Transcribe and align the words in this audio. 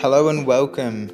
Hello 0.00 0.28
and 0.28 0.46
welcome. 0.46 1.10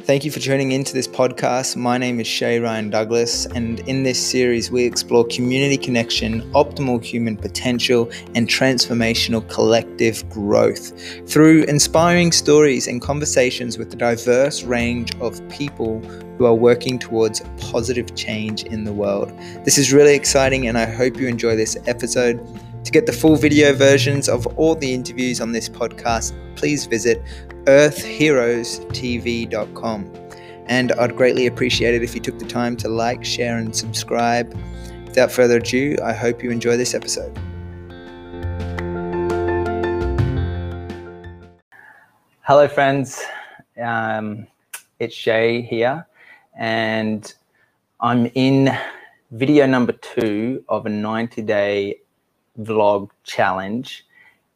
Thank 0.00 0.24
you 0.24 0.32
for 0.32 0.40
tuning 0.40 0.72
into 0.72 0.92
this 0.92 1.06
podcast. 1.06 1.76
My 1.76 1.98
name 1.98 2.18
is 2.18 2.26
Shay 2.26 2.58
Ryan 2.58 2.90
Douglas, 2.90 3.46
and 3.46 3.78
in 3.88 4.02
this 4.02 4.18
series, 4.18 4.72
we 4.72 4.84
explore 4.84 5.24
community 5.26 5.76
connection, 5.76 6.42
optimal 6.50 7.00
human 7.00 7.36
potential, 7.36 8.10
and 8.34 8.48
transformational 8.48 9.48
collective 9.48 10.28
growth 10.30 10.92
through 11.30 11.62
inspiring 11.68 12.32
stories 12.32 12.88
and 12.88 13.00
conversations 13.00 13.78
with 13.78 13.94
a 13.94 13.96
diverse 13.96 14.64
range 14.64 15.14
of 15.20 15.40
people 15.48 16.00
who 16.38 16.44
are 16.44 16.54
working 16.54 16.98
towards 16.98 17.40
positive 17.58 18.16
change 18.16 18.64
in 18.64 18.82
the 18.82 18.92
world. 18.92 19.32
This 19.64 19.78
is 19.78 19.92
really 19.92 20.16
exciting, 20.16 20.66
and 20.66 20.76
I 20.76 20.86
hope 20.86 21.18
you 21.18 21.28
enjoy 21.28 21.54
this 21.54 21.76
episode. 21.86 22.44
To 22.88 22.92
get 22.92 23.04
the 23.04 23.12
full 23.12 23.36
video 23.36 23.74
versions 23.74 24.30
of 24.30 24.46
all 24.56 24.74
the 24.74 24.94
interviews 24.94 25.42
on 25.42 25.52
this 25.52 25.68
podcast, 25.68 26.32
please 26.56 26.86
visit 26.86 27.22
earthheroestv.com. 27.64 30.12
And 30.64 30.92
I'd 30.92 31.14
greatly 31.14 31.48
appreciate 31.48 31.94
it 31.94 32.02
if 32.02 32.14
you 32.14 32.22
took 32.22 32.38
the 32.38 32.46
time 32.46 32.78
to 32.78 32.88
like, 32.88 33.26
share, 33.26 33.58
and 33.58 33.76
subscribe. 33.76 34.58
Without 35.04 35.30
further 35.30 35.58
ado, 35.58 35.98
I 36.02 36.14
hope 36.14 36.42
you 36.42 36.50
enjoy 36.50 36.78
this 36.78 36.94
episode. 36.94 37.38
Hello, 42.40 42.66
friends. 42.68 43.22
Um, 43.78 44.46
it's 44.98 45.14
Shay 45.14 45.60
here, 45.60 46.06
and 46.56 47.34
I'm 48.00 48.30
in 48.34 48.74
video 49.32 49.66
number 49.66 49.92
two 49.92 50.64
of 50.70 50.86
a 50.86 50.88
90 50.88 51.42
day 51.42 51.98
vlog 52.60 53.10
challenge. 53.24 54.04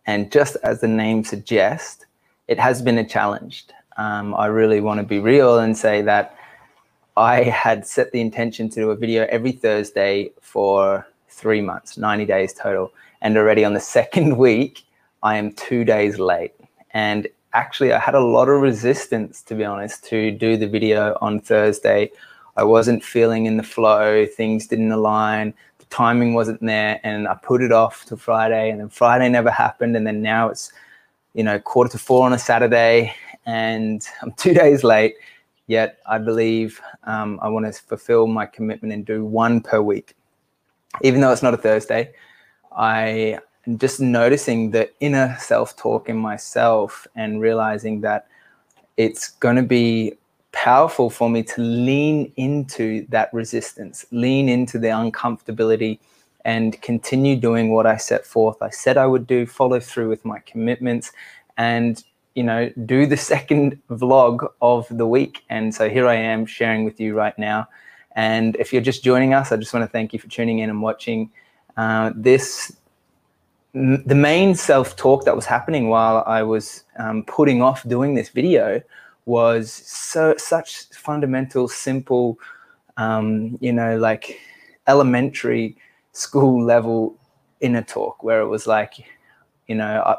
And 0.06 0.30
just 0.32 0.56
as 0.62 0.80
the 0.80 0.88
name 0.88 1.24
suggests, 1.24 2.04
it 2.48 2.58
has 2.58 2.82
been 2.82 2.98
a 2.98 3.04
challenge. 3.04 3.66
Um, 3.96 4.34
I 4.34 4.46
really 4.46 4.80
want 4.80 4.98
to 5.00 5.06
be 5.06 5.18
real 5.18 5.58
and 5.58 5.76
say 5.76 6.02
that 6.02 6.36
I 7.16 7.42
had 7.44 7.86
set 7.86 8.12
the 8.12 8.20
intention 8.20 8.68
to 8.70 8.74
do 8.80 8.90
a 8.90 8.96
video 8.96 9.26
every 9.30 9.52
Thursday 9.52 10.32
for 10.40 11.06
three 11.28 11.60
months, 11.60 11.98
90 11.98 12.24
days 12.24 12.54
total. 12.54 12.92
And 13.20 13.36
already 13.36 13.64
on 13.64 13.74
the 13.74 13.80
second 13.98 14.38
week, 14.38 14.84
I 15.22 15.36
am 15.36 15.52
two 15.52 15.84
days 15.84 16.18
late. 16.18 16.54
And 16.92 17.28
actually, 17.52 17.92
I 17.92 17.98
had 17.98 18.14
a 18.14 18.20
lot 18.20 18.48
of 18.48 18.60
resistance, 18.60 19.42
to 19.42 19.54
be 19.54 19.64
honest, 19.64 20.04
to 20.04 20.30
do 20.30 20.56
the 20.56 20.68
video 20.68 21.16
on 21.20 21.40
Thursday. 21.40 22.10
I 22.56 22.64
wasn't 22.64 23.04
feeling 23.04 23.46
in 23.46 23.56
the 23.56 23.62
flow, 23.62 24.26
things 24.26 24.66
didn't 24.66 24.92
align 24.92 25.54
timing 25.92 26.32
wasn't 26.32 26.60
there 26.62 26.98
and 27.04 27.28
I 27.28 27.34
put 27.34 27.62
it 27.62 27.70
off 27.70 28.06
to 28.06 28.16
Friday 28.16 28.70
and 28.70 28.80
then 28.80 28.88
Friday 28.88 29.28
never 29.28 29.50
happened 29.50 29.94
and 29.94 30.06
then 30.06 30.22
now 30.22 30.48
it's 30.48 30.72
you 31.34 31.44
know 31.44 31.58
quarter 31.58 31.92
to 31.92 31.98
four 31.98 32.24
on 32.24 32.32
a 32.32 32.38
Saturday 32.38 33.14
and 33.44 34.02
I'm 34.22 34.32
two 34.38 34.54
days 34.54 34.82
late 34.82 35.16
yet 35.66 35.98
I 36.06 36.16
believe 36.16 36.80
um, 37.04 37.38
I 37.42 37.48
want 37.48 37.66
to 37.66 37.72
fulfill 37.72 38.26
my 38.26 38.46
commitment 38.46 38.94
and 38.94 39.04
do 39.04 39.24
one 39.24 39.60
per 39.60 39.82
week. 39.82 40.16
Even 41.02 41.20
though 41.20 41.30
it's 41.30 41.42
not 41.42 41.52
a 41.52 41.58
Thursday 41.58 42.14
I 42.74 43.38
am 43.66 43.76
just 43.76 44.00
noticing 44.00 44.70
the 44.70 44.90
inner 45.00 45.36
self-talk 45.38 46.08
in 46.08 46.16
myself 46.16 47.06
and 47.16 47.38
realizing 47.42 48.00
that 48.00 48.28
it's 48.96 49.28
going 49.28 49.56
to 49.56 49.62
be 49.62 50.14
powerful 50.52 51.10
for 51.10 51.28
me 51.28 51.42
to 51.42 51.60
lean 51.60 52.32
into 52.36 53.06
that 53.08 53.32
resistance, 53.32 54.06
lean 54.12 54.48
into 54.48 54.78
the 54.78 54.88
uncomfortability, 54.88 55.98
and 56.44 56.80
continue 56.82 57.36
doing 57.36 57.72
what 57.72 57.86
I 57.86 57.96
set 57.96 58.26
forth. 58.26 58.60
I 58.62 58.70
said 58.70 58.96
I 58.96 59.06
would 59.06 59.26
do, 59.26 59.46
follow 59.46 59.80
through 59.80 60.08
with 60.08 60.24
my 60.24 60.40
commitments, 60.40 61.12
and 61.56 62.02
you 62.34 62.42
know, 62.42 62.70
do 62.86 63.06
the 63.06 63.16
second 63.32 63.80
vlog 63.90 64.48
of 64.60 64.86
the 64.90 65.06
week. 65.06 65.42
And 65.50 65.74
so 65.74 65.88
here 65.88 66.06
I 66.06 66.14
am 66.14 66.46
sharing 66.46 66.84
with 66.84 67.00
you 67.00 67.14
right 67.14 67.38
now. 67.38 67.68
And 68.14 68.56
if 68.56 68.72
you're 68.72 68.82
just 68.82 69.02
joining 69.02 69.34
us, 69.34 69.52
I 69.52 69.56
just 69.56 69.72
want 69.72 69.84
to 69.84 69.90
thank 69.90 70.12
you 70.12 70.18
for 70.18 70.28
tuning 70.28 70.58
in 70.58 70.70
and 70.70 70.82
watching 70.82 71.30
uh, 71.76 72.12
this. 72.14 72.76
The 73.74 74.14
main 74.14 74.54
self 74.54 74.96
talk 74.96 75.24
that 75.24 75.34
was 75.34 75.46
happening 75.46 75.88
while 75.88 76.22
I 76.26 76.42
was 76.42 76.84
um, 76.98 77.24
putting 77.24 77.62
off 77.62 77.88
doing 77.88 78.14
this 78.14 78.28
video 78.28 78.82
was 79.24 79.72
so 79.72 80.34
such 80.36 80.88
fundamental, 80.90 81.68
simple, 81.68 82.38
um, 82.96 83.56
you 83.60 83.72
know, 83.72 83.96
like 83.98 84.38
elementary 84.86 85.76
school 86.12 86.62
level 86.62 87.16
inner 87.60 87.82
talk, 87.82 88.22
where 88.22 88.40
it 88.40 88.48
was 88.48 88.66
like, 88.66 89.04
you 89.68 89.74
know, 89.74 90.02
I, 90.04 90.16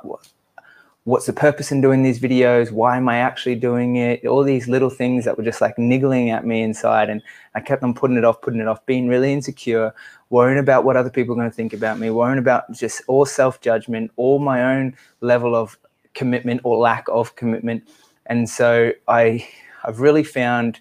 what's 1.06 1.26
the 1.26 1.34
purpose 1.34 1.72
in 1.72 1.82
doing 1.82 2.02
these 2.02 2.20
videos? 2.20 2.72
Why 2.72 2.96
am 2.96 3.10
I 3.10 3.18
actually 3.18 3.56
doing 3.56 3.98
it? 3.98 4.26
All 4.26 4.44
these 4.44 4.70
little 4.70 4.90
things 4.90 5.26
that 5.26 5.38
were 5.38 5.44
just 5.44 5.60
like 5.60 5.78
niggling 5.78 6.30
at 6.30 6.46
me 6.46 6.62
inside, 6.62 7.10
and 7.10 7.22
I 7.56 7.60
kept 7.60 7.84
on 7.84 7.94
putting 7.94 8.18
it 8.18 8.24
off, 8.24 8.42
putting 8.42 8.62
it 8.62 8.68
off, 8.68 8.86
being 8.86 9.08
really 9.08 9.34
insecure, 9.34 9.94
worrying 10.30 10.60
about 10.60 10.86
what 10.86 10.96
other 10.96 11.10
people 11.10 11.34
are 11.34 11.38
going 11.38 11.50
to 11.50 11.56
think 11.56 11.74
about 11.74 12.00
me, 12.00 12.10
worrying 12.10 12.40
about 12.40 12.72
just 12.72 13.02
all 13.08 13.26
self 13.26 13.60
judgment, 13.60 14.12
all 14.16 14.40
my 14.40 14.64
own 14.64 14.96
level 15.20 15.56
of 15.56 15.78
commitment 16.14 16.62
or 16.64 16.78
lack 16.78 17.06
of 17.10 17.36
commitment 17.36 17.84
and 18.26 18.50
so 18.50 18.92
I, 19.08 19.48
I've 19.84 20.00
really 20.00 20.24
found 20.24 20.80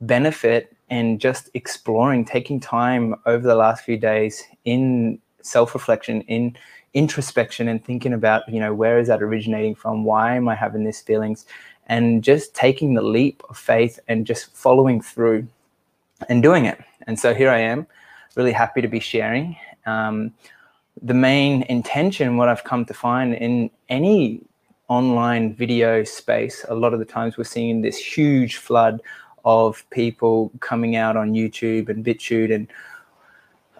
benefit 0.00 0.74
in 0.90 1.18
just 1.18 1.50
exploring, 1.54 2.24
taking 2.24 2.60
time 2.60 3.14
over 3.26 3.46
the 3.46 3.54
last 3.54 3.84
few 3.84 3.96
days 3.96 4.42
in 4.64 5.18
self-reflection, 5.42 6.22
in 6.22 6.56
introspection, 6.92 7.68
and 7.68 7.84
thinking 7.84 8.12
about, 8.12 8.48
you 8.48 8.60
know, 8.60 8.74
where 8.74 8.98
is 8.98 9.08
that 9.08 9.22
originating 9.22 9.74
from? 9.74 10.04
Why 10.04 10.36
am 10.36 10.48
I 10.48 10.54
having 10.54 10.84
these 10.84 11.00
feelings? 11.00 11.46
And 11.86 12.22
just 12.22 12.54
taking 12.54 12.94
the 12.94 13.02
leap 13.02 13.42
of 13.50 13.56
faith 13.56 13.98
and 14.08 14.26
just 14.26 14.54
following 14.54 15.00
through 15.00 15.46
and 16.28 16.42
doing 16.42 16.64
it. 16.64 16.78
And 17.06 17.18
so 17.18 17.34
here 17.34 17.50
I 17.50 17.58
am, 17.58 17.86
really 18.36 18.52
happy 18.52 18.80
to 18.80 18.88
be 18.88 19.00
sharing. 19.00 19.56
Um, 19.86 20.32
the 21.02 21.14
main 21.14 21.62
intention, 21.62 22.36
what 22.36 22.48
I've 22.48 22.64
come 22.64 22.84
to 22.86 22.94
find 22.94 23.34
in 23.34 23.70
any 23.88 24.40
online 24.94 25.54
video 25.54 26.04
space, 26.04 26.64
a 26.68 26.74
lot 26.74 26.92
of 26.94 27.00
the 27.00 27.04
times 27.04 27.36
we're 27.36 27.44
seeing 27.44 27.82
this 27.82 27.98
huge 27.98 28.56
flood 28.56 29.00
of 29.44 29.84
people 29.90 30.50
coming 30.60 30.96
out 30.96 31.16
on 31.16 31.32
YouTube 31.32 31.88
and 31.88 32.04
BitChute 32.04 32.54
and 32.54 32.68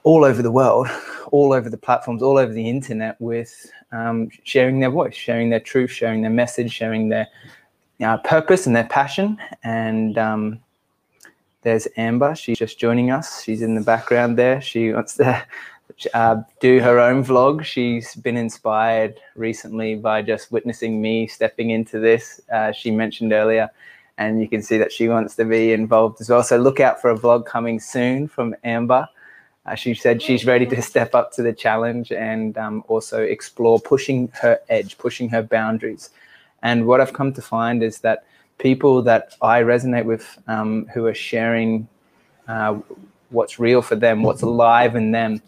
all 0.03 0.25
over 0.25 0.43
the 0.43 0.51
world, 0.51 0.89
all 1.31 1.53
over 1.53 1.71
the 1.71 1.77
platforms, 1.77 2.23
all 2.23 2.37
over 2.37 2.53
the 2.53 2.69
internet 2.69 3.19
with 3.21 3.71
um, 3.93 4.29
sharing 4.43 4.81
their 4.81 4.91
voice, 4.91 5.15
sharing 5.15 5.51
their 5.51 5.61
truth, 5.61 5.91
sharing 5.91 6.21
their 6.23 6.31
message, 6.31 6.73
sharing 6.73 7.09
their 7.09 7.27
uh, 8.03 8.19
purpose 8.19 8.67
and 8.67 8.75
their 8.75 8.89
passion. 8.89 9.39
And 9.63 10.19
um, 10.19 10.61
there's 11.63 11.87
Amber. 11.97 12.35
She's 12.35 12.59
just 12.59 12.79
joining 12.79 13.11
us. 13.11 13.43
She's 13.43 13.63
in 13.63 13.75
the 13.75 13.81
background 13.81 14.37
there. 14.37 14.61
She 14.61 14.93
wants 14.93 15.15
to 15.15 15.47
uh, 16.15 16.43
do 16.61 16.81
her 16.81 16.99
own 16.99 17.25
vlog. 17.25 17.65
She's 17.65 18.15
been 18.17 18.37
inspired 18.37 19.21
recently 19.37 19.95
by 19.95 20.23
just 20.23 20.53
witnessing 20.53 21.01
me 21.01 21.27
stepping 21.27 21.71
into 21.71 21.99
this. 21.99 22.41
Uh, 22.53 22.73
she 22.73 22.91
mentioned 22.91 23.33
earlier, 23.33 23.71
and 24.19 24.41
you 24.41 24.49
can 24.49 24.63
see 24.63 24.79
that 24.79 24.93
she 24.93 25.09
wants 25.09 25.35
to 25.37 25.45
be 25.45 25.73
involved 25.73 26.21
as 26.21 26.29
well. 26.29 26.43
So 26.43 26.57
look 26.57 26.81
out 26.81 27.01
for 27.01 27.11
a 27.11 27.19
vlog 27.19 27.47
coming 27.47 27.81
soon 27.81 28.29
from 28.29 28.55
Amber. 28.65 29.09
Uh, 29.67 29.75
she 29.75 29.95
said 29.95 30.21
she's 30.21 30.45
ready 30.45 30.67
to 30.67 30.83
step 30.83 31.15
up 31.15 31.33
to 31.33 31.43
the 31.43 31.53
challenge 31.53 32.13
and 32.13 32.59
um, 32.59 32.85
also 32.89 33.23
explore 33.23 33.81
pushing 33.81 34.31
her 34.35 34.59
edge, 34.69 34.99
pushing 34.99 35.29
her 35.31 35.43
boundaries. 35.43 36.11
And 36.63 36.87
what 36.87 37.01
I've 37.01 37.13
come 37.15 37.33
to 37.33 37.43
find 37.43 37.83
is 37.83 38.01
that 38.01 38.27
people 38.59 39.03
that 39.03 39.35
I 39.41 39.63
resonate 39.63 40.05
with 40.05 40.39
um, 40.49 40.87
who 40.93 41.07
are 41.07 41.15
sharing 41.15 41.89
uh, 42.47 42.79
what's 43.31 43.59
real 43.59 43.81
for 43.83 43.97
them, 43.97 44.23
what's 44.23 44.43
alive 44.43 44.97
in 44.97 45.13
them, 45.13 45.41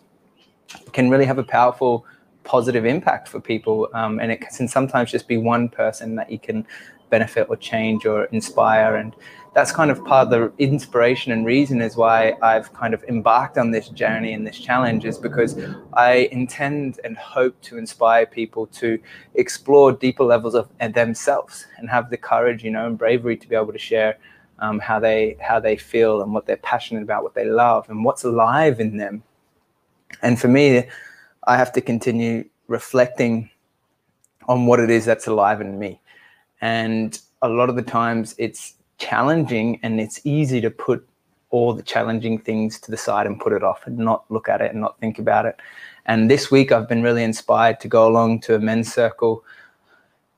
can 0.93 1.11
really 1.11 1.25
have 1.25 1.39
a 1.39 1.45
powerful 1.45 2.07
positive 2.45 2.87
impact 2.87 3.29
for 3.29 3.41
people. 3.41 3.89
Um, 3.93 4.21
and 4.21 4.33
it 4.33 4.41
can 4.41 4.69
sometimes 4.69 5.11
just 5.11 5.29
be 5.29 5.37
one 5.37 5.69
person 5.69 6.15
that 6.15 6.31
you 6.31 6.39
can 6.39 6.67
benefit 7.11 7.49
or 7.49 7.57
change 7.57 8.07
or 8.07 8.25
inspire. 8.27 8.97
And 8.97 9.15
that's 9.55 9.73
kind 9.73 9.91
of 9.91 10.05
part 10.05 10.27
of 10.27 10.31
the 10.31 10.53
inspiration 10.63 11.33
and 11.33 11.47
reason 11.47 11.81
is 11.81 11.97
why 11.97 12.35
I've 12.43 12.73
kind 12.73 12.95
of 12.95 13.03
embarked 13.05 13.59
on 13.59 13.71
this 13.71 13.89
journey 13.89 14.33
and 14.33 14.47
this 14.47 14.59
challenge 14.59 15.05
is 15.05 15.19
because 15.19 15.59
I 15.95 16.29
intend 16.33 17.01
and 17.05 17.17
hope 17.17 17.61
to 17.63 17.79
inspire 17.79 18.27
people 18.27 18.67
to 18.69 18.99
explore 19.35 19.93
deeper 19.93 20.25
levels 20.25 20.55
of 20.55 20.69
themselves 20.93 21.67
and 21.79 21.89
have 21.89 22.11
the 22.11 22.17
courage, 22.17 22.63
you 22.65 22.71
know, 22.71 22.87
and 22.87 22.99
bravery 22.99 23.37
to 23.37 23.49
be 23.49 23.57
able 23.57 23.73
to 23.73 23.79
share 23.79 24.19
um, 24.59 24.79
how 24.79 24.99
they 24.99 25.37
how 25.41 25.61
they 25.61 25.77
feel 25.77 26.23
and 26.23 26.33
what 26.33 26.47
they're 26.47 26.57
passionate 26.59 27.03
about, 27.03 27.23
what 27.23 27.35
they 27.35 27.45
love, 27.45 27.89
and 27.91 28.05
what's 28.05 28.25
alive 28.25 28.81
in 28.81 28.97
them 28.97 29.23
and 30.23 30.41
for 30.41 30.49
me, 30.49 30.89
I 31.47 31.57
have 31.57 31.73
to 31.73 31.81
continue 31.81 32.45
reflecting 32.69 33.51
on 34.49 34.67
what 34.67 34.81
it 34.81 34.91
is 34.91 35.05
that's 35.05 35.27
alive 35.27 35.61
in 35.61 35.79
me. 35.79 36.01
And 36.61 37.19
a 37.43 37.49
lot 37.49 37.69
of 37.69 37.77
the 37.77 37.83
times 37.83 38.35
it's 38.39 38.75
challenging 38.99 39.79
and 39.83 40.01
it's 40.01 40.21
easy 40.25 40.61
to 40.61 40.71
put 40.71 41.07
all 41.51 41.73
the 41.73 41.83
challenging 41.83 42.39
things 42.39 42.81
to 42.81 42.91
the 42.91 42.97
side 42.97 43.27
and 43.27 43.41
put 43.41 43.53
it 43.53 43.63
off 43.63 43.87
and 43.87 43.99
not 43.99 44.25
look 44.31 44.49
at 44.49 44.61
it 44.61 44.73
and 44.73 44.81
not 44.81 44.99
think 44.99 45.19
about 45.19 45.47
it. 45.47 45.57
And 46.07 46.31
this 46.31 46.51
week 46.51 46.73
I've 46.73 46.89
been 46.89 47.03
really 47.03 47.23
inspired 47.23 47.81
to 47.81 47.89
go 47.89 48.09
along 48.09 48.41
to 48.43 48.55
a 48.55 48.59
men's 48.59 48.93
circle 48.93 49.45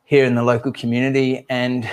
here 0.05 0.25
in 0.25 0.35
the 0.35 0.43
local 0.43 0.73
community 0.73 1.47
and 1.49 1.89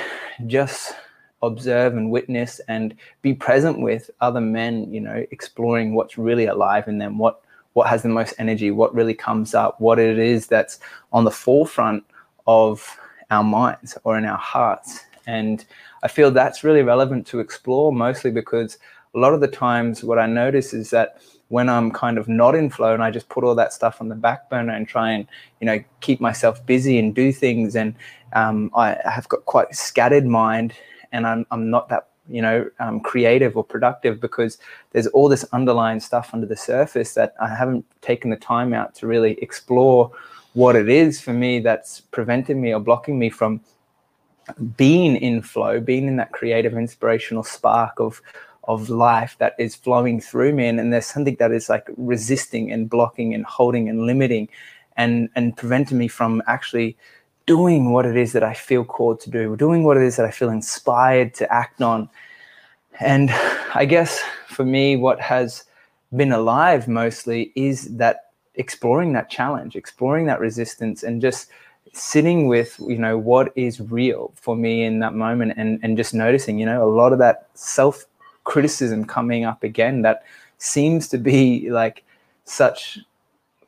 just 0.48 0.96
observe 1.42 1.96
and 1.96 2.12
witness 2.12 2.60
and 2.68 2.96
be 3.22 3.34
present 3.34 3.80
with 3.80 4.10
other 4.22 4.42
men, 4.42 4.92
you 4.92 5.02
know, 5.02 5.26
exploring 5.32 5.94
what's 5.94 6.18
really 6.18 6.46
alive 6.46 6.88
in 6.88 6.98
them, 6.98 7.18
what 7.18 7.42
what 7.76 7.88
has 7.90 8.04
the 8.04 8.10
most 8.10 8.34
energy, 8.40 8.72
what 8.72 8.96
really 8.96 9.14
comes 9.14 9.54
up, 9.54 9.80
what 9.82 10.00
it 10.00 10.18
is 10.18 10.48
that's 10.48 10.80
on 11.12 11.26
the 11.26 11.32
forefront 11.32 12.06
of 12.48 12.98
our 13.30 13.44
minds 13.44 13.98
or 14.06 14.18
in 14.18 14.24
our 14.24 14.38
hearts. 14.38 15.02
And 15.28 15.66
I 16.02 16.08
feel 16.08 16.32
that's 16.32 16.64
really 16.64 16.84
relevant 16.84 17.28
to 17.28 17.40
explore 17.42 17.92
mostly 17.92 18.32
because 18.32 18.78
a 19.14 19.20
lot 19.20 19.34
of 19.34 19.42
the 19.42 19.48
times 19.50 20.06
what 20.06 20.18
I 20.18 20.26
notice 20.26 20.74
is 20.74 20.90
that 20.92 21.22
when 21.50 21.68
I'm 21.68 21.92
kind 21.92 22.18
of 22.18 22.30
not 22.30 22.56
in 22.56 22.70
flow 22.70 22.94
and 22.94 23.04
I 23.04 23.12
just 23.12 23.28
put 23.28 23.44
all 23.44 23.56
that 23.56 23.74
stuff 23.74 24.00
on 24.00 24.08
the 24.08 24.16
back 24.16 24.50
burner 24.50 24.74
and 24.74 24.88
try 24.88 25.12
and, 25.12 25.28
you 25.60 25.66
know, 25.66 25.84
keep 26.00 26.22
myself 26.22 26.66
busy 26.66 26.98
and 26.98 27.14
do 27.14 27.34
things 27.34 27.76
and 27.76 27.94
um, 28.32 28.72
I 28.74 28.98
have 29.04 29.28
got 29.28 29.44
quite 29.44 29.76
scattered 29.76 30.26
mind 30.26 30.74
and 31.12 31.28
I'm, 31.28 31.46
I'm 31.52 31.70
not 31.70 31.90
that 31.90 32.08
you 32.30 32.42
know 32.42 32.70
um, 32.80 33.00
creative 33.00 33.56
or 33.56 33.64
productive 33.64 34.20
because 34.20 34.58
there's 34.92 35.08
all 35.08 35.30
this 35.30 35.46
underlying 35.54 36.00
stuff 36.00 36.32
under 36.34 36.48
the 36.48 36.56
surface 36.56 37.14
that 37.14 37.36
i 37.40 37.48
haven't 37.48 37.86
taken 38.02 38.30
the 38.30 38.36
time 38.38 38.74
out 38.74 38.96
to 38.96 39.08
really 39.08 39.34
explore 39.42 40.12
what 40.54 40.76
it 40.76 40.90
is 40.90 41.22
for 41.22 41.34
me 41.34 41.60
that's 41.60 42.02
preventing 42.02 42.62
me 42.62 42.74
or 42.74 42.80
blocking 42.80 43.20
me 43.20 43.30
from 43.30 43.62
being 44.78 45.16
in 45.18 45.42
flow 45.42 45.80
being 45.80 46.08
in 46.08 46.16
that 46.16 46.32
creative 46.32 46.74
inspirational 46.74 47.44
spark 47.44 48.00
of 48.00 48.22
of 48.68 48.90
life 48.90 49.36
that 49.40 49.56
is 49.60 49.76
flowing 49.76 50.20
through 50.20 50.54
me. 50.54 50.68
And, 50.68 50.80
and 50.80 50.92
there's 50.92 51.06
something 51.06 51.36
that 51.40 51.52
is 51.52 51.70
like 51.70 51.88
resisting 51.98 52.72
and 52.72 52.90
blocking 52.90 53.34
and 53.34 53.46
holding 53.46 53.90
and 53.90 54.06
limiting 54.06 54.50
and 54.98 55.30
and 55.36 55.56
preventing 55.56 55.98
me 55.98 56.08
from 56.08 56.42
actually 56.48 56.98
doing 57.46 57.92
what 57.92 58.06
it 58.06 58.18
is 58.18 58.34
that 58.34 58.44
I 58.44 58.54
feel 58.54 58.84
called 58.84 59.20
to 59.22 59.30
do, 59.30 59.56
doing 59.56 59.84
what 59.84 59.98
it 59.98 60.04
is 60.04 60.16
that 60.18 60.26
I 60.26 60.32
feel 60.32 60.50
inspired 60.50 61.34
to 61.36 61.54
act 61.54 61.82
on. 61.82 62.10
And 63.00 63.30
I 63.76 63.86
guess 63.86 64.22
for 64.48 64.66
me, 64.66 64.96
what 64.96 65.20
has 65.22 65.66
been 66.16 66.32
alive 66.32 66.88
mostly 66.88 67.52
is 67.56 67.96
that 67.98 68.32
exploring 68.56 69.14
that 69.14 69.30
challenge, 69.30 69.76
exploring 69.76 70.26
that 70.28 70.40
resistance, 70.40 71.04
and 71.04 71.22
just 71.22 71.50
sitting 71.94 72.48
with, 72.48 72.80
you 72.80 72.98
know, 72.98 73.18
what 73.18 73.52
is 73.56 73.80
real 73.80 74.32
for 74.36 74.56
me 74.56 74.84
in 74.84 75.00
that 75.00 75.14
moment 75.14 75.54
and, 75.58 75.80
and 75.84 75.98
just 75.98 76.14
noticing, 76.14 76.60
you 76.60 76.66
know, 76.66 76.84
a 76.84 76.90
lot 76.90 77.14
of 77.14 77.20
that 77.20 77.48
self 77.54 78.06
criticism 78.44 79.06
coming 79.06 79.44
up 79.44 79.64
again 79.64 80.02
that 80.04 80.24
seems 80.58 81.08
to 81.10 81.18
be 81.18 81.70
like 81.70 82.04
such 82.46 83.00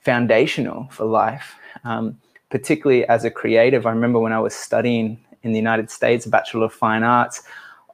foundational 0.02 0.88
for 0.92 1.06
life. 1.06 1.56
Um, 1.84 2.18
particularly 2.50 3.06
as 3.08 3.26
a 3.26 3.32
creative, 3.32 3.86
I 3.86 3.92
remember 3.92 4.20
when 4.20 4.34
I 4.34 4.40
was 4.40 4.54
studying 4.54 5.20
in 5.44 5.52
the 5.52 5.58
United 5.58 5.92
States, 5.92 6.26
a 6.26 6.30
Bachelor 6.30 6.66
of 6.66 6.74
Fine 6.74 7.04
Arts, 7.04 7.44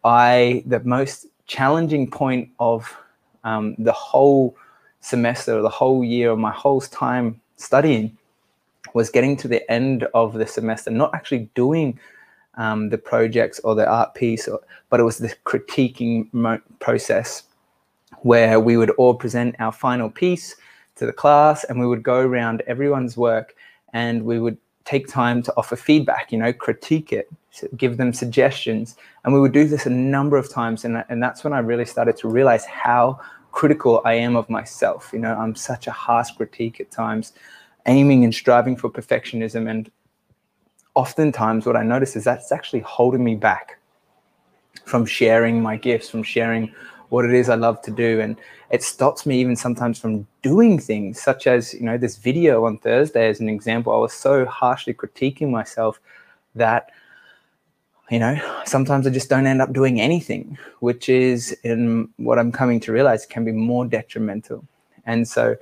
I 0.03 0.63
the 0.65 0.79
most 0.81 1.27
challenging 1.45 2.09
point 2.09 2.49
of 2.59 2.95
um, 3.43 3.75
the 3.77 3.91
whole 3.91 4.55
semester, 5.01 5.61
the 5.61 5.69
whole 5.69 6.03
year, 6.03 6.35
my 6.35 6.51
whole 6.51 6.81
time 6.81 7.39
studying 7.57 8.17
was 8.93 9.09
getting 9.09 9.35
to 9.37 9.47
the 9.47 9.69
end 9.71 10.07
of 10.13 10.33
the 10.33 10.45
semester, 10.45 10.91
not 10.91 11.13
actually 11.13 11.49
doing 11.55 11.99
um, 12.55 12.89
the 12.89 12.97
projects 12.97 13.59
or 13.59 13.75
the 13.75 13.87
art 13.87 14.13
piece, 14.13 14.47
or, 14.47 14.59
but 14.89 14.99
it 14.99 15.03
was 15.03 15.17
the 15.17 15.33
critiquing 15.45 16.31
mo- 16.33 16.61
process 16.79 17.43
where 18.21 18.59
we 18.59 18.77
would 18.77 18.91
all 18.91 19.15
present 19.15 19.55
our 19.59 19.71
final 19.71 20.09
piece 20.09 20.55
to 20.95 21.05
the 21.05 21.13
class 21.13 21.63
and 21.65 21.79
we 21.79 21.87
would 21.87 22.03
go 22.03 22.19
around 22.19 22.61
everyone's 22.67 23.17
work 23.17 23.55
and 23.93 24.25
we 24.25 24.39
would 24.39 24.57
take 24.85 25.07
time 25.07 25.41
to 25.43 25.53
offer 25.55 25.75
feedback, 25.75 26.31
you 26.31 26.37
know, 26.37 26.51
critique 26.51 27.13
it, 27.13 27.29
give 27.77 27.97
them 27.97 28.11
suggestions. 28.11 28.97
And 29.23 29.33
we 29.33 29.39
would 29.39 29.53
do 29.53 29.65
this 29.65 29.85
a 29.85 29.89
number 29.89 30.35
of 30.37 30.51
times. 30.51 30.83
And, 30.83 31.03
and 31.09 31.23
that's 31.23 31.43
when 31.43 31.53
I 31.53 31.59
really 31.59 31.85
started 31.85 32.17
to 32.17 32.27
realize 32.27 32.65
how 32.65 33.19
critical 33.51 34.01
I 34.03 34.15
am 34.15 34.35
of 34.35 34.49
myself. 34.49 35.11
You 35.13 35.19
know, 35.19 35.35
I'm 35.35 35.55
such 35.55 35.87
a 35.87 35.91
harsh 35.91 36.31
critique 36.31 36.81
at 36.81 36.91
times, 36.91 37.33
aiming 37.85 38.23
and 38.23 38.33
striving 38.33 38.75
for 38.75 38.89
perfectionism. 38.89 39.69
And 39.69 39.89
oftentimes, 40.95 41.65
what 41.65 41.77
I 41.77 41.83
notice 41.83 42.15
is 42.15 42.23
that's 42.23 42.51
actually 42.51 42.81
holding 42.81 43.23
me 43.23 43.35
back 43.35 43.79
from 44.85 45.05
sharing 45.05 45.61
my 45.61 45.77
gifts, 45.77 46.09
from 46.09 46.23
sharing 46.23 46.73
what 47.13 47.25
it 47.25 47.33
is 47.35 47.47
I 47.47 47.53
love 47.53 47.79
to 47.83 47.91
do. 47.91 48.19
And 48.19 48.35
it 48.71 48.81
stops 48.81 49.27
me 49.27 49.39
even 49.39 49.55
sometimes 49.55 49.99
from 49.99 50.25
doing 50.41 50.79
things 50.79 51.21
such 51.21 51.45
as, 51.45 51.71
you 51.75 51.81
know, 51.81 51.95
this 51.95 52.17
video 52.17 52.65
on 52.65 52.79
Thursday 52.79 53.29
as 53.29 53.39
an 53.39 53.49
example. 53.49 53.93
I 53.93 53.97
was 53.97 54.13
so 54.13 54.47
harshly 54.47 54.95
critiquing 54.95 55.51
myself 55.51 55.99
that, 56.55 56.89
you 58.09 58.17
know, 58.17 58.35
sometimes 58.65 59.05
I 59.05 59.11
just 59.11 59.29
don't 59.29 59.45
end 59.45 59.61
up 59.61 59.71
doing 59.73 60.01
anything, 60.01 60.57
which 60.79 61.07
is 61.07 61.51
in 61.63 62.09
what 62.17 62.39
I'm 62.39 62.51
coming 62.51 62.79
to 62.79 62.91
realize 62.91 63.27
can 63.27 63.45
be 63.45 63.51
more 63.51 63.85
detrimental. 63.85 64.65
And 65.05 65.27
so 65.27 65.55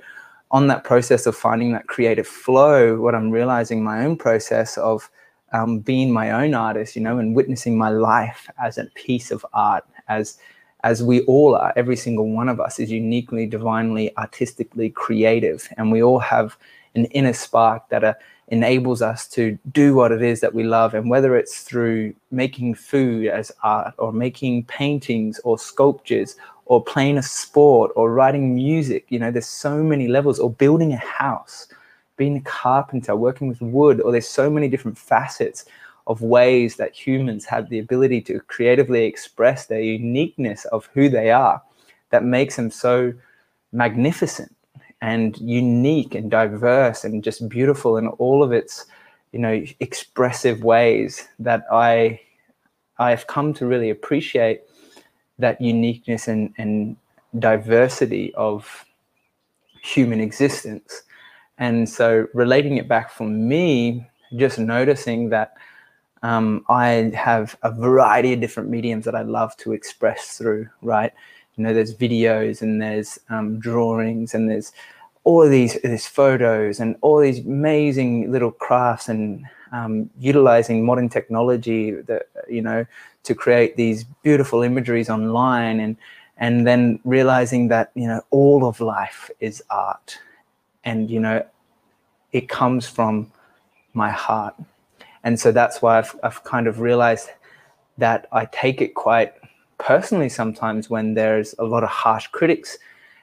on 0.52 0.68
that 0.68 0.84
process 0.84 1.26
of 1.26 1.36
finding 1.36 1.72
that 1.72 1.86
creative 1.86 2.26
flow, 2.26 2.98
what 2.98 3.14
I'm 3.14 3.30
realizing 3.30 3.84
my 3.84 4.06
own 4.06 4.16
process 4.16 4.78
of 4.78 5.10
um, 5.52 5.80
being 5.80 6.10
my 6.10 6.30
own 6.30 6.54
artist, 6.54 6.96
you 6.96 7.02
know, 7.02 7.18
and 7.18 7.36
witnessing 7.36 7.76
my 7.76 7.90
life 7.90 8.48
as 8.58 8.78
a 8.78 8.86
piece 8.94 9.30
of 9.30 9.44
art, 9.52 9.84
as 10.08 10.38
as 10.82 11.02
we 11.02 11.20
all 11.22 11.54
are, 11.54 11.72
every 11.76 11.96
single 11.96 12.28
one 12.28 12.48
of 12.48 12.60
us 12.60 12.78
is 12.78 12.90
uniquely, 12.90 13.46
divinely, 13.46 14.16
artistically 14.16 14.90
creative. 14.90 15.68
And 15.76 15.92
we 15.92 16.02
all 16.02 16.18
have 16.18 16.56
an 16.94 17.04
inner 17.06 17.32
spark 17.32 17.88
that 17.90 18.02
uh, 18.02 18.14
enables 18.48 19.00
us 19.00 19.28
to 19.28 19.58
do 19.70 19.94
what 19.94 20.12
it 20.12 20.22
is 20.22 20.40
that 20.40 20.54
we 20.54 20.64
love. 20.64 20.94
And 20.94 21.08
whether 21.08 21.36
it's 21.36 21.62
through 21.62 22.14
making 22.30 22.74
food 22.74 23.28
as 23.28 23.52
art, 23.62 23.94
or 23.98 24.12
making 24.12 24.64
paintings, 24.64 25.38
or 25.44 25.58
sculptures, 25.58 26.36
or 26.66 26.82
playing 26.82 27.18
a 27.18 27.22
sport, 27.22 27.92
or 27.94 28.12
writing 28.12 28.54
music, 28.54 29.06
you 29.08 29.18
know, 29.18 29.30
there's 29.30 29.46
so 29.46 29.82
many 29.82 30.08
levels, 30.08 30.40
or 30.40 30.50
building 30.50 30.92
a 30.92 30.96
house, 30.96 31.68
being 32.16 32.36
a 32.36 32.42
carpenter, 32.42 33.14
working 33.14 33.48
with 33.48 33.60
wood, 33.60 34.00
or 34.00 34.10
there's 34.10 34.28
so 34.28 34.50
many 34.50 34.68
different 34.68 34.98
facets 34.98 35.64
of 36.06 36.22
ways 36.22 36.76
that 36.76 36.94
humans 36.94 37.44
have 37.44 37.68
the 37.68 37.78
ability 37.78 38.20
to 38.20 38.40
creatively 38.40 39.04
express 39.04 39.66
their 39.66 39.80
uniqueness 39.80 40.64
of 40.66 40.88
who 40.94 41.08
they 41.08 41.30
are 41.30 41.62
that 42.10 42.24
makes 42.24 42.56
them 42.56 42.70
so 42.70 43.12
magnificent 43.72 44.54
and 45.00 45.38
unique 45.38 46.14
and 46.14 46.30
diverse 46.30 47.04
and 47.04 47.24
just 47.24 47.48
beautiful 47.48 47.96
in 47.96 48.06
all 48.08 48.42
of 48.42 48.52
its 48.52 48.86
you 49.32 49.38
know 49.38 49.64
expressive 49.80 50.62
ways 50.62 51.28
that 51.38 51.64
i 51.72 52.20
i've 52.98 53.26
come 53.26 53.54
to 53.54 53.66
really 53.66 53.90
appreciate 53.90 54.62
that 55.38 55.60
uniqueness 55.60 56.28
and, 56.28 56.52
and 56.58 56.96
diversity 57.38 58.32
of 58.34 58.84
human 59.82 60.20
existence. 60.20 61.02
And 61.58 61.88
so 61.88 62.26
relating 62.34 62.76
it 62.76 62.88
back 62.88 63.10
for 63.10 63.24
me 63.24 64.06
just 64.36 64.58
noticing 64.58 65.28
that 65.30 65.54
um, 66.22 66.64
I 66.68 67.12
have 67.14 67.56
a 67.62 67.72
variety 67.72 68.32
of 68.32 68.40
different 68.40 68.70
mediums 68.70 69.04
that 69.04 69.14
I 69.14 69.22
love 69.22 69.56
to 69.58 69.72
express 69.72 70.38
through, 70.38 70.68
right? 70.80 71.12
You 71.56 71.64
know, 71.64 71.74
there's 71.74 71.94
videos 71.94 72.62
and 72.62 72.80
there's 72.80 73.18
um, 73.28 73.58
drawings 73.58 74.34
and 74.34 74.48
there's 74.48 74.72
all 75.24 75.42
of 75.42 75.50
these, 75.50 75.78
there's 75.82 76.06
photos 76.06 76.80
and 76.80 76.96
all 77.00 77.18
these 77.18 77.40
amazing 77.40 78.30
little 78.30 78.52
crafts 78.52 79.08
and 79.08 79.44
um, 79.72 80.10
utilizing 80.18 80.84
modern 80.84 81.08
technology 81.08 81.92
that, 81.92 82.28
you 82.48 82.62
know, 82.62 82.86
to 83.24 83.34
create 83.34 83.76
these 83.76 84.04
beautiful 84.22 84.62
imageries 84.62 85.10
online 85.10 85.80
and, 85.80 85.96
and 86.38 86.66
then 86.66 87.00
realizing 87.04 87.68
that, 87.68 87.90
you 87.94 88.06
know, 88.06 88.20
all 88.30 88.64
of 88.64 88.80
life 88.80 89.30
is 89.40 89.62
art 89.70 90.18
and, 90.84 91.10
you 91.10 91.20
know, 91.20 91.44
it 92.32 92.48
comes 92.48 92.88
from 92.88 93.30
my 93.94 94.10
heart 94.10 94.54
and 95.24 95.38
so 95.38 95.52
that's 95.52 95.82
why 95.82 95.98
I've, 95.98 96.14
I've 96.22 96.44
kind 96.44 96.66
of 96.66 96.80
realized 96.80 97.30
that 97.98 98.26
I 98.32 98.46
take 98.46 98.80
it 98.80 98.94
quite 98.94 99.34
personally 99.78 100.28
sometimes 100.28 100.88
when 100.88 101.14
there's 101.14 101.54
a 101.58 101.64
lot 101.64 101.82
of 101.82 101.90
harsh 101.90 102.26
critics 102.28 102.78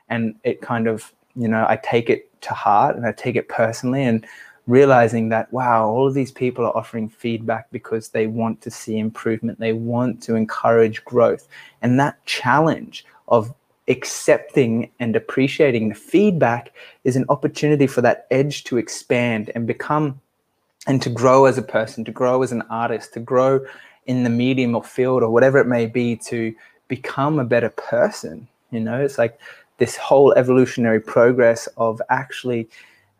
and 0.09 0.35
it 0.43 0.61
kind 0.61 0.87
of, 0.87 1.13
you 1.35 1.47
know, 1.47 1.65
I 1.67 1.77
take 1.77 2.09
it 2.09 2.29
to 2.41 2.53
heart 2.53 2.95
and 2.95 3.05
I 3.05 3.11
take 3.11 3.35
it 3.35 3.49
personally 3.49 4.03
and 4.03 4.25
realizing 4.67 5.29
that, 5.29 5.51
wow, 5.51 5.87
all 5.87 6.07
of 6.07 6.13
these 6.13 6.31
people 6.31 6.65
are 6.65 6.75
offering 6.77 7.09
feedback 7.09 7.71
because 7.71 8.09
they 8.09 8.27
want 8.27 8.61
to 8.61 8.71
see 8.71 8.97
improvement. 8.97 9.59
They 9.59 9.73
want 9.73 10.21
to 10.23 10.35
encourage 10.35 11.03
growth. 11.05 11.47
And 11.81 11.99
that 11.99 12.23
challenge 12.25 13.05
of 13.27 13.53
accepting 13.87 14.91
and 14.99 15.15
appreciating 15.15 15.89
the 15.89 15.95
feedback 15.95 16.73
is 17.03 17.15
an 17.15 17.25
opportunity 17.29 17.87
for 17.87 18.01
that 18.01 18.27
edge 18.29 18.63
to 18.65 18.77
expand 18.77 19.51
and 19.55 19.65
become 19.65 20.21
and 20.89 21.03
to 21.03 21.09
grow 21.09 21.45
as 21.45 21.55
a 21.55 21.61
person, 21.61 22.03
to 22.03 22.11
grow 22.11 22.41
as 22.41 22.51
an 22.51 22.63
artist, 22.63 23.13
to 23.13 23.19
grow 23.19 23.63
in 24.07 24.23
the 24.23 24.29
medium 24.29 24.75
or 24.75 24.83
field 24.83 25.21
or 25.21 25.29
whatever 25.29 25.59
it 25.59 25.67
may 25.67 25.85
be 25.85 26.15
to 26.15 26.53
become 26.87 27.37
a 27.37 27.45
better 27.45 27.69
person. 27.69 28.47
You 28.71 28.79
know, 28.79 28.99
it's 28.99 29.19
like 29.19 29.39
this 29.77 29.95
whole 29.95 30.33
evolutionary 30.33 30.99
progress 30.99 31.67
of 31.77 32.01
actually 32.09 32.67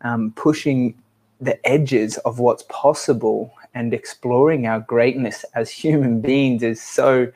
um, 0.01 0.33
pushing 0.35 0.95
the 1.39 1.63
edges 1.65 2.17
of 2.19 2.39
what's 2.39 2.63
possible 2.69 3.53
and 3.75 3.93
exploring 3.93 4.65
our 4.65 4.79
greatness 4.79 5.45
as 5.53 5.69
human 5.69 6.21
beings 6.29 6.63
is 6.63 6.81
so 6.81 7.31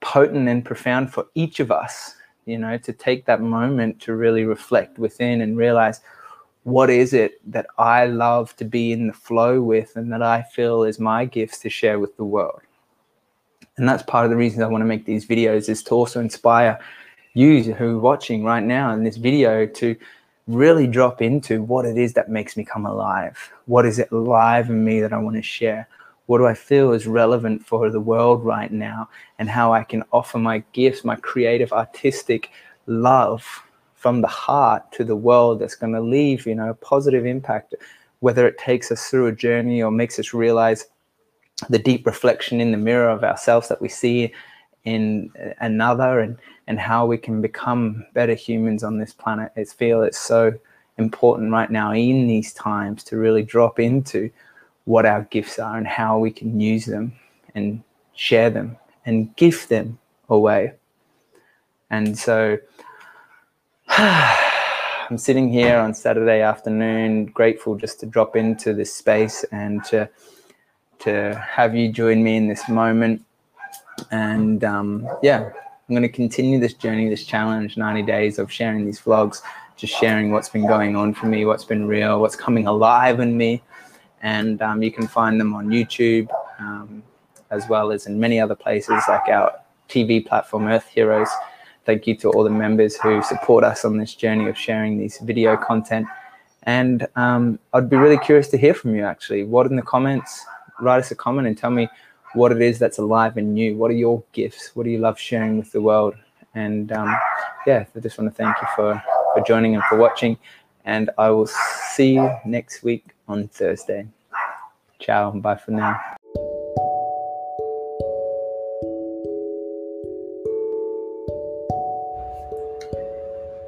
potent 0.00 0.48
and 0.48 0.64
profound 0.64 1.12
for 1.12 1.26
each 1.34 1.58
of 1.58 1.72
us 1.72 2.14
you 2.46 2.56
know 2.56 2.78
to 2.78 2.90
take 2.90 3.26
that 3.26 3.42
moment 3.42 4.00
to 4.00 4.14
really 4.14 4.44
reflect 4.44 4.98
within 4.98 5.42
and 5.42 5.58
realize 5.58 6.00
what 6.64 6.90
is 6.90 7.14
it 7.14 7.40
that 7.50 7.66
I 7.78 8.06
love 8.06 8.54
to 8.56 8.64
be 8.64 8.92
in 8.92 9.06
the 9.06 9.12
flow 9.12 9.62
with 9.62 9.96
and 9.96 10.12
that 10.12 10.22
I 10.22 10.42
feel 10.42 10.84
is 10.84 10.98
my 10.98 11.24
gifts 11.24 11.58
to 11.60 11.70
share 11.70 11.98
with 11.98 12.16
the 12.16 12.24
world. 12.24 12.60
And 13.76 13.88
that's 13.88 14.02
part 14.02 14.26
of 14.26 14.30
the 14.30 14.36
reason 14.36 14.62
I 14.62 14.66
want 14.66 14.82
to 14.82 14.86
make 14.86 15.06
these 15.06 15.26
videos 15.26 15.68
is 15.68 15.82
to 15.84 15.94
also 15.94 16.20
inspire 16.20 16.78
you 17.32 17.62
who 17.62 17.96
are 17.96 18.00
watching 18.00 18.44
right 18.44 18.62
now 18.62 18.92
in 18.92 19.04
this 19.04 19.16
video 19.16 19.64
to 19.64 19.96
really 20.46 20.86
drop 20.86 21.22
into 21.22 21.62
what 21.62 21.86
it 21.86 21.96
is 21.96 22.12
that 22.12 22.28
makes 22.28 22.56
me 22.56 22.64
come 22.64 22.84
alive. 22.84 23.52
What 23.66 23.86
is 23.86 23.98
it 23.98 24.10
alive 24.10 24.68
in 24.68 24.84
me 24.84 25.00
that 25.00 25.12
I 25.12 25.18
want 25.18 25.36
to 25.36 25.42
share? 25.42 25.88
What 26.26 26.38
do 26.38 26.46
I 26.46 26.54
feel 26.54 26.92
is 26.92 27.06
relevant 27.06 27.64
for 27.64 27.88
the 27.88 28.00
world 28.00 28.44
right 28.44 28.70
now? 28.70 29.08
And 29.38 29.48
how 29.48 29.72
I 29.72 29.82
can 29.82 30.04
offer 30.12 30.38
my 30.38 30.62
gifts, 30.72 31.04
my 31.04 31.16
creative, 31.16 31.72
artistic 31.72 32.50
love 32.86 33.62
from 34.00 34.22
the 34.22 34.28
heart 34.28 34.90
to 34.92 35.04
the 35.04 35.14
world 35.14 35.58
that's 35.58 35.74
going 35.74 35.92
to 35.92 36.00
leave, 36.00 36.46
you 36.46 36.54
know, 36.54 36.70
a 36.70 36.74
positive 36.74 37.26
impact, 37.26 37.74
whether 38.20 38.48
it 38.48 38.56
takes 38.56 38.90
us 38.90 39.10
through 39.10 39.26
a 39.26 39.32
journey 39.32 39.82
or 39.82 39.90
makes 39.90 40.18
us 40.18 40.32
realize 40.32 40.86
the 41.68 41.78
deep 41.78 42.06
reflection 42.06 42.62
in 42.62 42.72
the 42.72 42.78
mirror 42.78 43.10
of 43.10 43.22
ourselves 43.22 43.68
that 43.68 43.82
we 43.82 43.90
see 43.90 44.32
in 44.84 45.30
uh, 45.38 45.50
another 45.60 46.20
and 46.20 46.38
and 46.66 46.80
how 46.80 47.04
we 47.04 47.18
can 47.18 47.42
become 47.42 48.06
better 48.14 48.32
humans 48.32 48.82
on 48.82 48.96
this 48.96 49.12
planet. 49.12 49.52
I 49.54 49.64
feel 49.64 50.00
it's 50.00 50.18
so 50.18 50.54
important 50.96 51.52
right 51.52 51.70
now 51.70 51.92
in 51.92 52.26
these 52.26 52.54
times 52.54 53.04
to 53.04 53.18
really 53.18 53.42
drop 53.42 53.78
into 53.78 54.30
what 54.84 55.04
our 55.04 55.24
gifts 55.30 55.58
are 55.58 55.76
and 55.76 55.86
how 55.86 56.18
we 56.18 56.30
can 56.30 56.58
use 56.58 56.86
them 56.86 57.12
and 57.54 57.82
share 58.14 58.48
them 58.48 58.78
and 59.04 59.36
give 59.36 59.68
them 59.68 59.98
away. 60.30 60.72
And 61.90 62.18
so 62.18 62.56
I'm 65.10 65.18
sitting 65.18 65.52
here 65.52 65.76
on 65.76 65.92
Saturday 65.92 66.40
afternoon, 66.40 67.26
grateful 67.26 67.76
just 67.76 68.00
to 68.00 68.06
drop 68.06 68.34
into 68.34 68.72
this 68.72 68.94
space 68.94 69.44
and 69.52 69.84
to 69.86 70.08
to 71.00 71.34
have 71.34 71.74
you 71.74 71.92
join 71.92 72.22
me 72.22 72.38
in 72.38 72.48
this 72.48 72.66
moment. 72.66 73.22
And 74.10 74.64
um, 74.64 75.06
yeah, 75.22 75.50
I'm 75.50 75.94
going 75.94 76.00
to 76.00 76.08
continue 76.08 76.58
this 76.58 76.72
journey, 76.72 77.10
this 77.10 77.26
challenge, 77.26 77.76
90 77.76 78.02
days 78.04 78.38
of 78.38 78.50
sharing 78.50 78.86
these 78.86 78.98
vlogs, 78.98 79.42
just 79.76 79.94
sharing 79.94 80.30
what's 80.30 80.48
been 80.48 80.66
going 80.66 80.96
on 80.96 81.12
for 81.12 81.26
me, 81.26 81.44
what's 81.44 81.66
been 81.66 81.86
real, 81.86 82.22
what's 82.22 82.36
coming 82.36 82.66
alive 82.66 83.20
in 83.20 83.36
me. 83.36 83.62
And 84.22 84.62
um, 84.62 84.82
you 84.82 84.90
can 84.90 85.08
find 85.08 85.38
them 85.38 85.52
on 85.52 85.68
YouTube 85.68 86.30
um, 86.58 87.02
as 87.50 87.68
well 87.68 87.92
as 87.92 88.06
in 88.06 88.18
many 88.18 88.40
other 88.40 88.54
places 88.54 89.02
like 89.08 89.28
our 89.28 89.52
TV 89.90 90.26
platform, 90.26 90.68
Earth 90.68 90.86
Heroes. 90.86 91.28
Thank 91.84 92.06
you 92.06 92.14
to 92.16 92.30
all 92.30 92.44
the 92.44 92.50
members 92.50 92.96
who 92.96 93.22
support 93.22 93.64
us 93.64 93.84
on 93.84 93.96
this 93.96 94.14
journey 94.14 94.48
of 94.48 94.56
sharing 94.56 94.98
these 94.98 95.18
video 95.18 95.56
content. 95.56 96.06
And 96.64 97.06
um, 97.16 97.58
I'd 97.72 97.88
be 97.88 97.96
really 97.96 98.18
curious 98.18 98.48
to 98.48 98.58
hear 98.58 98.74
from 98.74 98.94
you 98.94 99.04
actually. 99.04 99.44
What 99.44 99.66
in 99.66 99.76
the 99.76 99.82
comments, 99.82 100.44
write 100.80 100.98
us 100.98 101.10
a 101.10 101.14
comment 101.14 101.48
and 101.48 101.56
tell 101.56 101.70
me 101.70 101.88
what 102.34 102.52
it 102.52 102.60
is 102.60 102.78
that's 102.78 102.98
alive 102.98 103.36
and 103.36 103.54
new. 103.54 103.76
What 103.76 103.90
are 103.90 103.94
your 103.94 104.22
gifts? 104.32 104.70
What 104.74 104.84
do 104.84 104.90
you 104.90 104.98
love 104.98 105.18
sharing 105.18 105.58
with 105.58 105.72
the 105.72 105.80
world? 105.80 106.14
And 106.54 106.92
um, 106.92 107.14
yeah, 107.66 107.84
I 107.94 108.00
just 108.00 108.18
want 108.18 108.30
to 108.30 108.36
thank 108.36 108.56
you 108.60 108.68
for, 108.76 109.02
for 109.34 109.42
joining 109.44 109.74
and 109.74 109.84
for 109.84 109.96
watching. 109.96 110.36
And 110.84 111.10
I 111.18 111.30
will 111.30 111.46
see 111.46 112.14
you 112.14 112.30
next 112.44 112.82
week 112.82 113.04
on 113.28 113.48
Thursday. 113.48 114.06
Ciao 114.98 115.30
bye 115.30 115.56
for 115.56 115.70
now. 115.70 115.98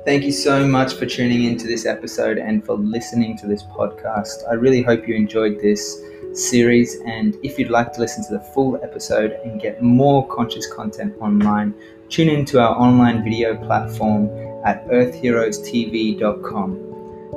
Thank 0.05 0.25
you 0.25 0.33
so 0.33 0.67
much 0.67 0.95
for 0.95 1.07
tuning 1.07 1.45
into 1.45 1.69
this 1.69 1.87
episode 1.87 2.37
and 2.37 2.67
for 2.67 2.75
listening 2.75 3.39
to 3.39 3.47
this 3.47 3.63
podcast. 3.63 4.43
I 4.51 4.55
really 4.55 4.83
hope 4.83 5.07
you 5.07 5.15
enjoyed 5.15 5.61
this 5.61 6.03
series. 6.33 6.97
And 7.07 7.37
if 7.45 7.57
you'd 7.57 7.71
like 7.71 7.93
to 7.93 8.01
listen 8.01 8.25
to 8.27 8.33
the 8.33 8.41
full 8.53 8.83
episode 8.83 9.39
and 9.45 9.61
get 9.61 9.81
more 9.81 10.27
conscious 10.27 10.67
content 10.73 11.15
online, 11.21 11.73
tune 12.09 12.29
into 12.29 12.61
our 12.61 12.75
online 12.77 13.23
video 13.23 13.57
platform 13.57 14.29
at 14.65 14.85
earthheroestv.com. 14.89 16.73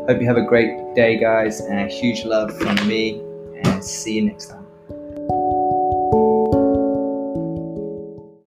Hope 0.08 0.20
you 0.20 0.28
have 0.28 0.38
a 0.38 0.46
great 0.46 0.96
day, 0.96 1.20
guys, 1.20 1.62
and 1.62 1.80
a 1.80 1.88
huge 1.88 2.26
love 2.26 2.58
from 2.58 2.76
me, 2.88 3.22
and 3.64 3.84
see 3.84 4.16
you 4.16 4.24
next 4.24 4.48
time. 4.48 4.65